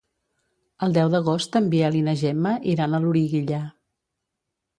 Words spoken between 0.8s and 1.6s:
El deu d'agost